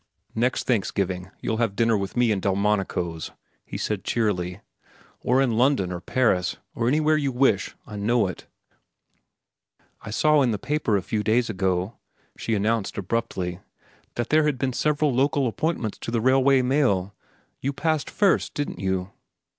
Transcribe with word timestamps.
"Next 0.33 0.63
Thanksgiving 0.63 1.29
you'll 1.41 1.57
have 1.61 1.75
dinner 1.75 1.95
with 1.95 2.17
me 2.17 2.31
in 2.31 2.39
Delmonico's," 2.39 3.29
he 3.63 3.77
said 3.77 4.03
cheerily; 4.03 4.59
"or 5.19 5.39
in 5.43 5.59
London, 5.59 5.91
or 5.91 6.01
Paris, 6.01 6.57
or 6.73 6.87
anywhere 6.87 7.17
you 7.17 7.31
wish. 7.31 7.75
I 7.85 7.97
know 7.97 8.25
it." 8.25 8.47
"I 10.01 10.09
saw 10.09 10.41
in 10.41 10.49
the 10.49 10.57
paper 10.57 10.97
a 10.97 11.03
few 11.03 11.21
days 11.21 11.51
ago," 11.51 11.97
she 12.35 12.55
announced 12.55 12.97
abruptly, 12.97 13.59
"that 14.15 14.29
there 14.29 14.45
had 14.47 14.57
been 14.57 14.73
several 14.73 15.13
local 15.13 15.45
appointments 15.47 15.99
to 15.99 16.09
the 16.09 16.19
Railway 16.19 16.63
Mail. 16.63 17.13
You 17.59 17.71
passed 17.71 18.09
first, 18.09 18.55
didn't 18.55 18.79
you?" 18.79 19.11